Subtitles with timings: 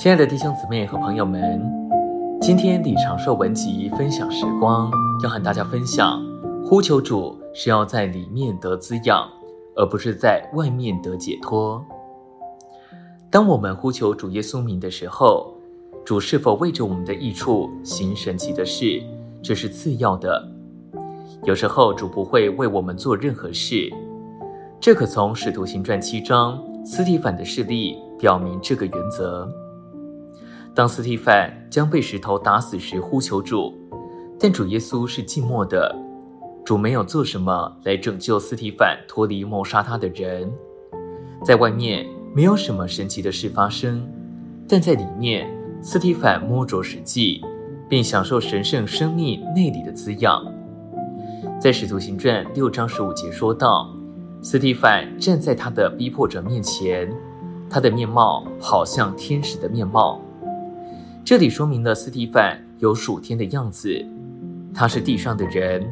[0.00, 1.60] 亲爱的弟兄姊妹和朋友们，
[2.40, 4.90] 今天李长寿文集分享时光，
[5.22, 6.18] 要和大家分享：
[6.64, 9.28] 呼求主是要在里面得滋养，
[9.76, 11.84] 而不是在外面得解脱。
[13.30, 15.54] 当我们呼求主耶稣名的时候，
[16.02, 19.02] 主是否为着我们的益处行神奇的事，
[19.42, 20.50] 这是次要的。
[21.44, 23.90] 有时候主不会为我们做任何事，
[24.80, 29.46] 这可从《使徒行传》七章斯提凡的事例表明这个原则。
[30.74, 33.74] 当斯蒂凡将被石头打死时，呼求主，
[34.38, 35.94] 但主耶稣是静默的，
[36.64, 40.50] 主没有做什么来拯救斯蒂凡脱离谋杀他的人，
[41.44, 42.06] 在外面。
[42.32, 44.06] 没有什么神奇的事发生，
[44.68, 45.52] 但在里面，
[45.82, 47.40] 斯蒂凡摸着实际，
[47.88, 50.40] 并享受神圣生命内里的滋养。
[51.60, 53.92] 在《使徒行传》六章十五节说道
[54.40, 57.12] ：“斯蒂凡站在他的逼迫者面前，
[57.68, 60.20] 他的面貌好像天使的面貌。”
[61.24, 64.04] 这里说明了斯蒂凡有属天的样子，
[64.74, 65.86] 他是地上的人，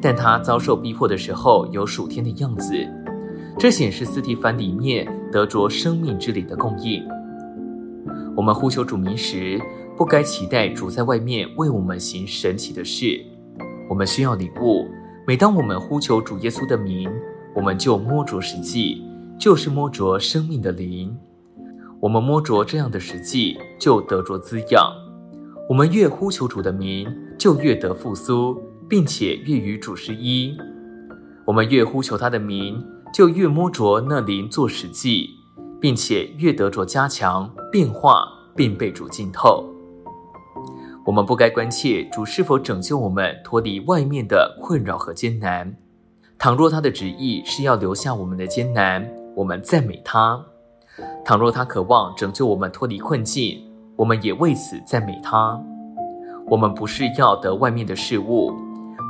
[0.00, 2.74] 但他遭受逼迫的时候有属天的样子。
[3.58, 7.02] 这显示斯蒂凡里面得着生命之灵的供应。
[8.36, 9.60] 我们呼求主名时，
[9.96, 13.20] 不该期待主在外面为我们行神奇的事。
[13.88, 14.86] 我们需要领悟，
[15.26, 17.10] 每当我们呼求主耶稣的名，
[17.54, 19.02] 我们就摸着实际，
[19.38, 21.16] 就是摸着生命的灵。
[22.04, 24.92] 我们摸着这样的实际，就得着滋养。
[25.66, 30.54] 我们越呼求主的名，就越得复苏，并且越与主是一。
[31.46, 35.30] 我们越呼求他的名，就越摸着那灵做实际，
[35.80, 39.64] 并且越得着加强、变化，并被主浸透。
[41.06, 45.74] 我们不该关切主是否拯救我们脱离外面的困扰和艰难。
[46.38, 50.44] 倘若他的旨意是要留下我们的艰难，我们赞美他；
[51.24, 53.62] 倘若他渴望拯救我们脱离困境，
[53.96, 55.60] 我们也为此赞美他。
[56.46, 58.52] 我们不是要得外面的事物，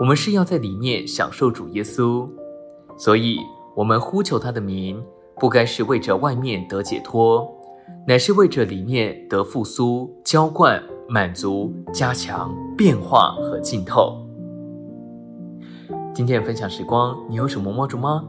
[0.01, 2.29] 我们是要在里面享受主耶稣。
[2.97, 3.39] 所以。
[3.77, 5.03] 我们呼求他的名，
[5.41, 7.45] 不该是为着外面得解脱，
[8.07, 14.25] 乃是为着里面得复苏、浇灌、满足、加强、变化和浸透。
[16.15, 18.25] 今天分享时光，你有什么摸着吗？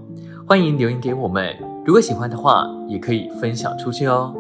[0.48, 1.75] 欢迎留言给我们。
[1.86, 4.34] 如果喜欢的话，也可以分享出去哦。